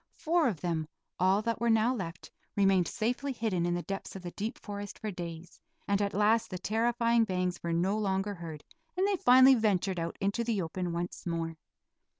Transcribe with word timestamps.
Four 0.17 0.47
of 0.47 0.61
them, 0.61 0.87
all 1.19 1.43
that 1.43 1.61
were 1.61 1.69
now 1.69 1.93
left, 1.93 2.31
remained 2.55 2.87
safely 2.87 3.31
hidden 3.31 3.67
in 3.67 3.75
the 3.75 3.83
depths 3.83 4.15
of 4.15 4.23
the 4.23 4.31
deep 4.31 4.57
forest 4.57 4.97
for 4.97 5.11
days, 5.11 5.59
and 5.87 6.01
at 6.01 6.15
last 6.15 6.49
the 6.49 6.57
terrifying 6.57 7.23
bangs 7.23 7.61
were 7.61 7.71
no 7.71 7.95
longer 7.99 8.33
heard, 8.33 8.63
and 8.97 9.07
they 9.07 9.17
finally 9.17 9.53
ventured 9.53 9.99
out 9.99 10.17
into 10.19 10.43
the 10.43 10.59
open 10.59 10.91
once 10.91 11.27
more. 11.27 11.55